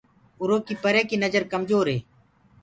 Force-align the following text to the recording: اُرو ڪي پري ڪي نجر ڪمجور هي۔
اُرو 0.39 0.57
ڪي 0.65 0.73
پري 0.83 1.01
ڪي 1.09 1.15
نجر 1.23 1.43
ڪمجور 1.51 1.85
هي۔ 1.93 1.97